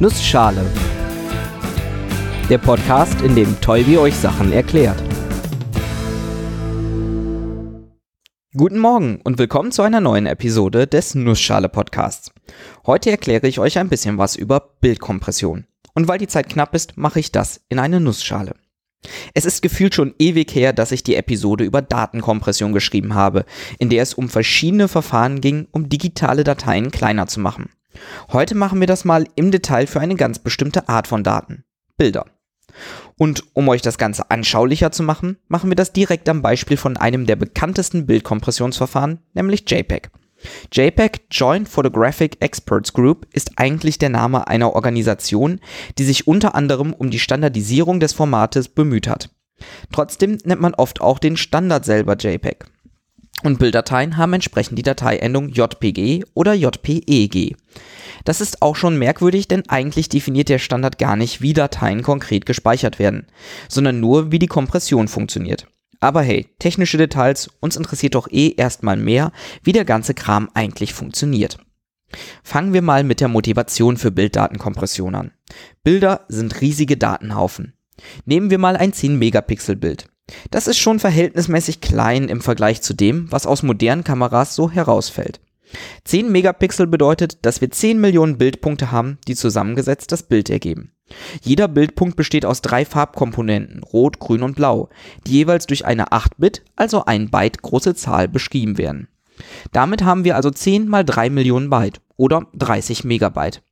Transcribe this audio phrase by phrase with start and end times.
[0.00, 0.64] Nussschale.
[2.48, 5.02] Der Podcast, in dem Tolbi euch Sachen erklärt.
[8.56, 12.30] Guten Morgen und willkommen zu einer neuen Episode des Nussschale Podcasts.
[12.86, 15.66] Heute erkläre ich euch ein bisschen was über Bildkompression.
[15.94, 18.54] Und weil die Zeit knapp ist, mache ich das in eine Nussschale.
[19.34, 23.44] Es ist gefühlt schon ewig her, dass ich die Episode über Datenkompression geschrieben habe,
[23.80, 27.70] in der es um verschiedene Verfahren ging, um digitale Dateien kleiner zu machen.
[28.32, 31.64] Heute machen wir das mal im Detail für eine ganz bestimmte Art von Daten.
[31.96, 32.26] Bilder.
[33.16, 36.96] Und um euch das Ganze anschaulicher zu machen, machen wir das direkt am Beispiel von
[36.96, 40.10] einem der bekanntesten Bildkompressionsverfahren, nämlich JPEG.
[40.72, 45.60] JPEG Joint Photographic Experts Group ist eigentlich der Name einer Organisation,
[45.98, 49.30] die sich unter anderem um die Standardisierung des Formates bemüht hat.
[49.92, 52.66] Trotzdem nennt man oft auch den Standard selber JPEG.
[53.44, 57.56] Und Bilddateien haben entsprechend die Dateiendung JPG oder JPEG.
[58.24, 62.46] Das ist auch schon merkwürdig, denn eigentlich definiert der Standard gar nicht, wie Dateien konkret
[62.46, 63.26] gespeichert werden,
[63.68, 65.66] sondern nur, wie die Kompression funktioniert.
[66.00, 70.94] Aber hey, technische Details, uns interessiert doch eh erstmal mehr, wie der ganze Kram eigentlich
[70.94, 71.58] funktioniert.
[72.42, 75.32] Fangen wir mal mit der Motivation für Bilddatenkompression an.
[75.82, 77.74] Bilder sind riesige Datenhaufen.
[78.24, 80.06] Nehmen wir mal ein 10 Megapixel Bild.
[80.50, 85.40] Das ist schon verhältnismäßig klein im Vergleich zu dem, was aus modernen Kameras so herausfällt.
[86.04, 90.92] 10 Megapixel bedeutet, dass wir 10 Millionen Bildpunkte haben, die zusammengesetzt das Bild ergeben.
[91.42, 94.88] Jeder Bildpunkt besteht aus drei Farbkomponenten, Rot, Grün und Blau,
[95.26, 99.08] die jeweils durch eine 8-Bit, also ein Byte große Zahl beschrieben werden.
[99.72, 103.62] Damit haben wir also 10 mal 3 Millionen Byte oder 30 Megabyte.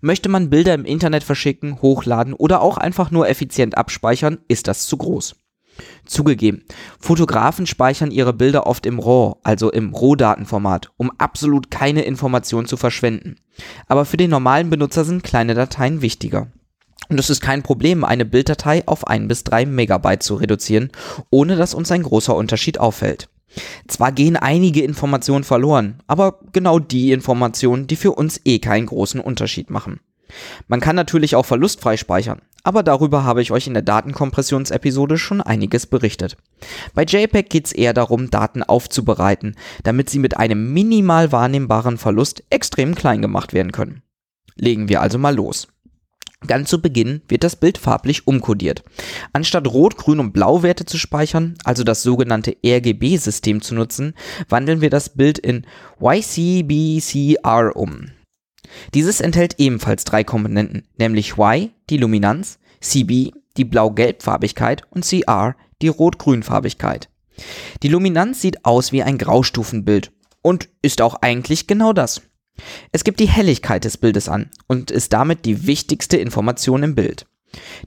[0.00, 4.86] Möchte man Bilder im Internet verschicken, hochladen oder auch einfach nur effizient abspeichern, ist das
[4.86, 5.36] zu groß.
[6.04, 6.64] Zugegeben,
[6.98, 12.76] Fotografen speichern ihre Bilder oft im RAW, also im Rohdatenformat, um absolut keine Information zu
[12.76, 13.36] verschwenden.
[13.86, 16.48] Aber für den normalen Benutzer sind kleine Dateien wichtiger.
[17.08, 20.90] Und es ist kein Problem, eine Bilddatei auf 1 bis 3 Megabyte zu reduzieren,
[21.30, 23.28] ohne dass uns ein großer Unterschied auffällt.
[23.86, 29.20] Zwar gehen einige Informationen verloren, aber genau die Informationen, die für uns eh keinen großen
[29.20, 30.00] Unterschied machen.
[30.68, 35.40] Man kann natürlich auch verlustfrei speichern, aber darüber habe ich euch in der Datenkompressionsepisode schon
[35.40, 36.36] einiges berichtet.
[36.94, 42.42] Bei JPEG geht es eher darum, Daten aufzubereiten, damit sie mit einem minimal wahrnehmbaren Verlust
[42.50, 44.02] extrem klein gemacht werden können.
[44.56, 45.68] Legen wir also mal los.
[46.46, 48.82] Ganz zu Beginn wird das Bild farblich umkodiert.
[49.32, 54.14] Anstatt Rot, Grün und Blau Werte zu speichern, also das sogenannte RGB-System zu nutzen,
[54.48, 55.66] wandeln wir das Bild in
[56.00, 58.10] YCBCR um.
[58.92, 65.88] Dieses enthält ebenfalls drei Komponenten, nämlich Y, die Luminanz, CB, die Blau-Gelb-Farbigkeit und CR, die
[65.88, 67.08] Rot-Grün-Farbigkeit.
[67.82, 70.12] Die Luminanz sieht aus wie ein Graustufenbild
[70.42, 72.22] und ist auch eigentlich genau das.
[72.92, 77.26] Es gibt die Helligkeit des Bildes an und ist damit die wichtigste Information im Bild.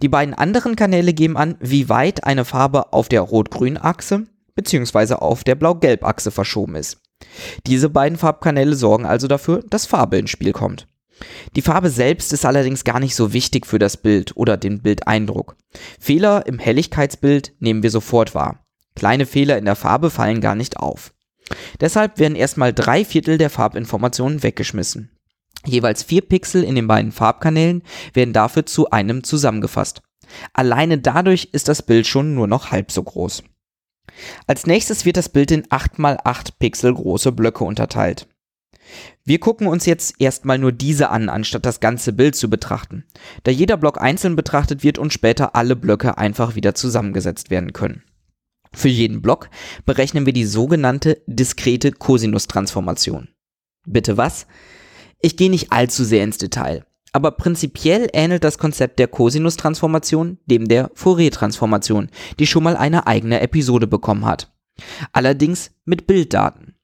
[0.02, 4.26] Die beiden anderen Kanäle geben an, wie weit eine Farbe auf der Rot-Grün-Achse
[4.56, 5.16] bzw.
[5.16, 6.98] auf der Blau-Gelb-Achse verschoben ist.
[7.66, 10.88] Diese beiden Farbkanäle sorgen also dafür, dass Farbe ins Spiel kommt.
[11.56, 15.56] Die Farbe selbst ist allerdings gar nicht so wichtig für das Bild oder den Bildeindruck.
[16.00, 18.64] Fehler im Helligkeitsbild nehmen wir sofort wahr.
[18.96, 21.14] Kleine Fehler in der Farbe fallen gar nicht auf.
[21.80, 25.12] Deshalb werden erstmal drei Viertel der Farbinformationen weggeschmissen.
[25.66, 27.84] Jeweils vier Pixel in den beiden Farbkanälen
[28.14, 30.02] werden dafür zu einem zusammengefasst.
[30.54, 33.44] Alleine dadurch ist das Bild schon nur noch halb so groß.
[34.48, 38.28] Als nächstes wird das Bild in 8x8 Pixel große Blöcke unterteilt.
[39.26, 43.06] Wir gucken uns jetzt erstmal nur diese an, anstatt das ganze Bild zu betrachten,
[43.44, 48.04] da jeder Block einzeln betrachtet wird und später alle Blöcke einfach wieder zusammengesetzt werden können.
[48.74, 49.50] Für jeden Block
[49.86, 53.30] berechnen wir die sogenannte diskrete Cosinus-Transformation.
[53.86, 54.48] Bitte was?
[55.20, 60.68] Ich gehe nicht allzu sehr ins Detail aber prinzipiell ähnelt das Konzept der Cosinus-Transformation dem
[60.68, 62.10] der Fourier-Transformation,
[62.40, 64.52] die schon mal eine eigene Episode bekommen hat.
[65.14, 66.76] Allerdings mit Bilddaten.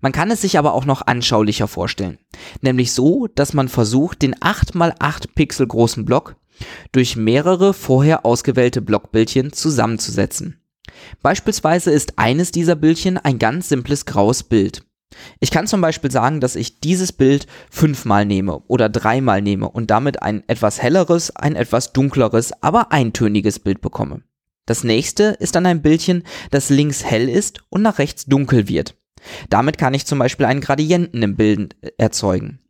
[0.00, 2.18] Man kann es sich aber auch noch anschaulicher vorstellen,
[2.60, 6.36] nämlich so, dass man versucht, den 8x8 Pixel großen Block
[6.92, 10.60] durch mehrere vorher ausgewählte Blockbildchen zusammenzusetzen.
[11.22, 14.84] Beispielsweise ist eines dieser Bildchen ein ganz simples graues Bild.
[15.40, 19.90] Ich kann zum Beispiel sagen, dass ich dieses Bild fünfmal nehme oder dreimal nehme und
[19.90, 24.22] damit ein etwas helleres, ein etwas dunkleres, aber eintöniges Bild bekomme.
[24.66, 28.96] Das nächste ist dann ein Bildchen, das links hell ist und nach rechts dunkel wird.
[29.50, 32.60] Damit kann ich zum Beispiel einen Gradienten im Bild erzeugen.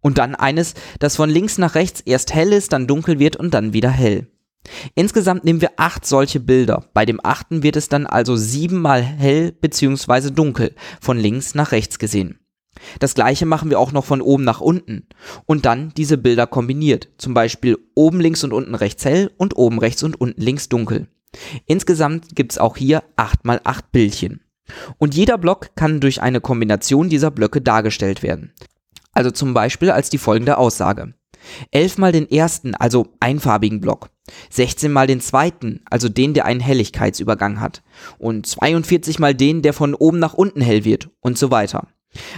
[0.00, 3.52] Und dann eines, das von links nach rechts erst hell ist, dann dunkel wird und
[3.52, 4.28] dann wieder hell.
[4.94, 6.84] Insgesamt nehmen wir acht solche Bilder.
[6.92, 10.30] Bei dem achten wird es dann also siebenmal hell bzw.
[10.30, 12.38] dunkel, von links nach rechts gesehen.
[12.98, 15.06] Das gleiche machen wir auch noch von oben nach unten
[15.44, 19.78] und dann diese Bilder kombiniert, zum Beispiel oben links und unten rechts hell und oben
[19.78, 21.08] rechts und unten links dunkel.
[21.66, 24.40] Insgesamt gibt es auch hier 8 mal 8 Bildchen.
[24.98, 28.52] Und jeder Block kann durch eine Kombination dieser Blöcke dargestellt werden.
[29.12, 31.14] Also zum Beispiel als die folgende Aussage.
[31.70, 34.10] 11 mal den ersten, also einfarbigen Block.
[34.50, 37.82] 16 mal den zweiten, also den, der einen Helligkeitsübergang hat.
[38.18, 41.88] Und 42 mal den, der von oben nach unten hell wird und so weiter.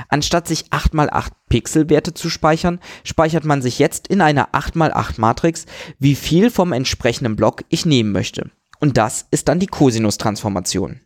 [0.08, 5.66] Anstatt sich 8x8 Pixelwerte zu speichern, speichert man sich jetzt in einer 8x8 Matrix,
[5.98, 8.50] wie viel vom entsprechenden Block ich nehmen möchte.
[8.81, 11.00] Und das ist dann die Cosinus-Transformation.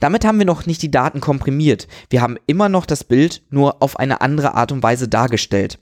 [0.00, 1.86] Damit haben wir noch nicht die Daten komprimiert.
[2.08, 5.78] Wir haben immer noch das Bild nur auf eine andere Art und Weise dargestellt.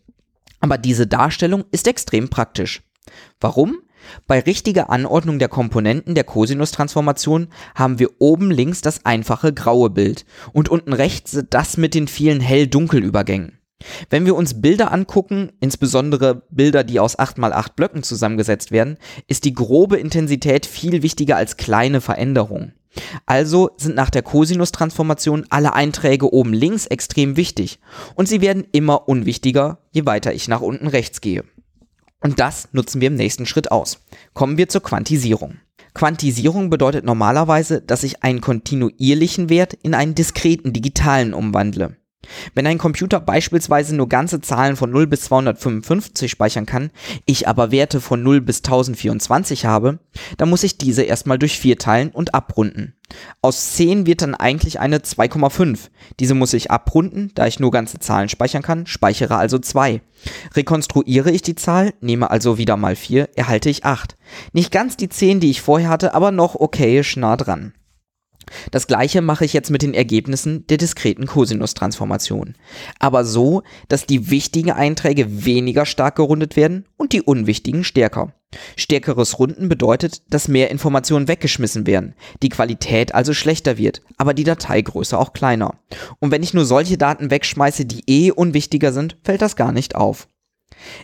[0.60, 2.82] Aber diese Darstellung ist extrem praktisch.
[3.40, 3.78] Warum?
[4.26, 10.24] Bei richtiger Anordnung der Komponenten der Cosinus-Transformation haben wir oben links das einfache graue Bild
[10.52, 13.58] und unten rechts das mit den vielen hell-dunkel-Übergängen.
[14.10, 19.54] Wenn wir uns Bilder angucken, insbesondere Bilder, die aus 8x8 Blöcken zusammengesetzt werden, ist die
[19.54, 22.74] grobe Intensität viel wichtiger als kleine Veränderungen.
[23.26, 27.78] Also sind nach der Cosinus-Transformation alle Einträge oben links extrem wichtig
[28.14, 31.44] und sie werden immer unwichtiger, je weiter ich nach unten rechts gehe.
[32.20, 34.00] Und das nutzen wir im nächsten Schritt aus.
[34.34, 35.58] Kommen wir zur Quantisierung.
[35.94, 41.96] Quantisierung bedeutet normalerweise, dass ich einen kontinuierlichen Wert in einen diskreten digitalen umwandle.
[42.54, 46.90] Wenn ein Computer beispielsweise nur ganze Zahlen von 0 bis 255 speichern kann,
[47.26, 49.98] ich aber Werte von 0 bis 1024 habe,
[50.36, 52.94] dann muss ich diese erstmal durch 4 teilen und abrunden.
[53.40, 55.88] Aus 10 wird dann eigentlich eine 2,5.
[56.20, 60.02] Diese muss ich abrunden, da ich nur ganze Zahlen speichern kann, speichere also 2.
[60.54, 64.16] Rekonstruiere ich die Zahl, nehme also wieder mal 4, erhalte ich 8.
[64.52, 67.72] Nicht ganz die 10, die ich vorher hatte, aber noch okayisch nah dran.
[68.70, 72.54] Das gleiche mache ich jetzt mit den Ergebnissen der diskreten Cosinus-Transformation.
[72.98, 78.32] Aber so, dass die wichtigen Einträge weniger stark gerundet werden und die unwichtigen stärker.
[78.76, 84.44] Stärkeres Runden bedeutet, dass mehr Informationen weggeschmissen werden, die Qualität also schlechter wird, aber die
[84.44, 85.74] Dateigröße auch kleiner.
[86.18, 89.96] Und wenn ich nur solche Daten wegschmeiße, die eh unwichtiger sind, fällt das gar nicht
[89.96, 90.28] auf.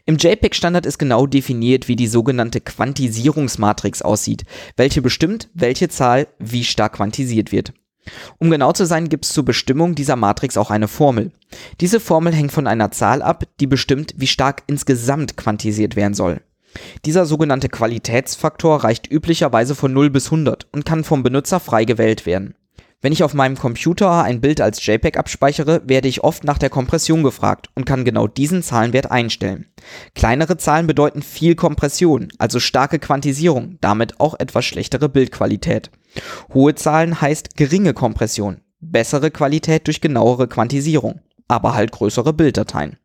[0.06, 4.44] Im JPEG-Standard ist genau definiert, wie die sogenannte Quantisierungsmatrix aussieht,
[4.76, 7.72] welche bestimmt, welche Zahl wie stark quantisiert wird.
[8.38, 11.32] Um genau zu sein, gibt es zur Bestimmung dieser Matrix auch eine Formel.
[11.80, 16.42] Diese Formel hängt von einer Zahl ab, die bestimmt, wie stark insgesamt quantisiert werden soll.
[17.04, 22.26] Dieser sogenannte Qualitätsfaktor reicht üblicherweise von 0 bis 100 und kann vom Benutzer frei gewählt
[22.26, 22.56] werden.
[23.04, 26.70] Wenn ich auf meinem Computer ein Bild als JPEG abspeichere, werde ich oft nach der
[26.70, 29.66] Kompression gefragt und kann genau diesen Zahlenwert einstellen.
[30.14, 35.90] Kleinere Zahlen bedeuten viel Kompression, also starke Quantisierung, damit auch etwas schlechtere Bildqualität.
[36.54, 42.96] Hohe Zahlen heißt geringe Kompression, bessere Qualität durch genauere Quantisierung, aber halt größere Bilddateien.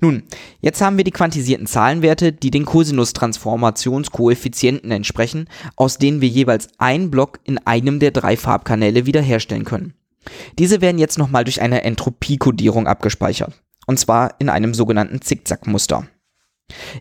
[0.00, 0.22] Nun,
[0.60, 7.10] jetzt haben wir die quantisierten Zahlenwerte, die den Cosinus-Transformationskoeffizienten entsprechen, aus denen wir jeweils einen
[7.10, 9.94] Block in einem der drei Farbkanäle wiederherstellen können.
[10.58, 13.52] Diese werden jetzt nochmal durch eine Entropiekodierung abgespeichert,
[13.86, 16.08] und zwar in einem sogenannten Zickzackmuster.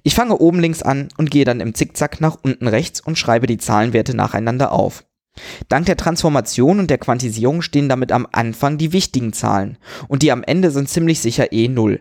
[0.04, 3.48] Ich fange oben links an und gehe dann im Zickzack nach unten rechts und schreibe
[3.48, 5.06] die Zahlenwerte nacheinander auf.
[5.68, 9.78] Dank der Transformation und der Quantisierung stehen damit am Anfang die wichtigen Zahlen
[10.08, 12.00] und die am Ende sind ziemlich sicher eh 0.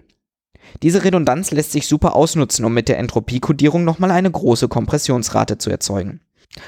[0.82, 5.70] Diese Redundanz lässt sich super ausnutzen, um mit der Entropiekodierung nochmal eine große Kompressionsrate zu
[5.70, 6.20] erzeugen.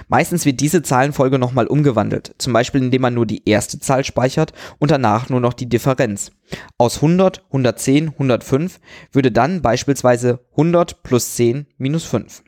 [0.08, 4.52] Meistens wird diese Zahlenfolge nochmal umgewandelt, zum Beispiel indem man nur die erste Zahl speichert
[4.78, 6.32] und danach nur noch die Differenz.
[6.76, 8.80] Aus 100, 110, 105
[9.12, 12.42] würde dann beispielsweise 100 plus 10 minus 5.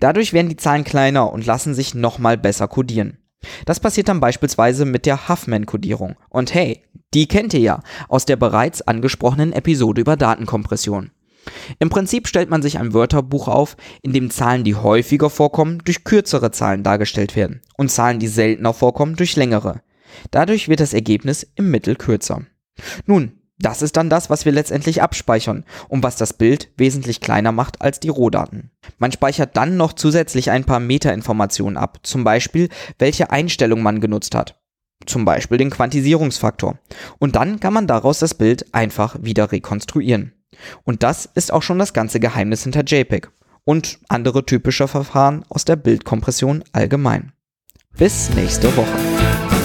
[0.00, 3.18] Dadurch werden die Zahlen kleiner und lassen sich nochmal besser kodieren.
[3.64, 6.16] Das passiert dann beispielsweise mit der Huffman-Kodierung.
[6.28, 6.82] Und hey,
[7.14, 11.10] die kennt ihr ja aus der bereits angesprochenen Episode über Datenkompression.
[11.78, 16.04] Im Prinzip stellt man sich ein Wörterbuch auf, in dem Zahlen, die häufiger vorkommen, durch
[16.04, 19.82] kürzere Zahlen dargestellt werden und Zahlen, die seltener vorkommen, durch längere.
[20.30, 22.42] Dadurch wird das Ergebnis im Mittel kürzer.
[23.06, 27.52] Nun, das ist dann das, was wir letztendlich abspeichern und was das Bild wesentlich kleiner
[27.52, 28.70] macht als die Rohdaten.
[28.98, 34.34] Man speichert dann noch zusätzlich ein paar Metainformationen ab, zum Beispiel welche Einstellung man genutzt
[34.34, 34.60] hat,
[35.06, 36.78] zum Beispiel den Quantisierungsfaktor.
[37.18, 40.32] Und dann kann man daraus das Bild einfach wieder rekonstruieren.
[40.84, 43.30] Und das ist auch schon das ganze Geheimnis hinter JPEG
[43.64, 47.32] und andere typische Verfahren aus der Bildkompression allgemein.
[47.96, 49.61] Bis nächste Woche.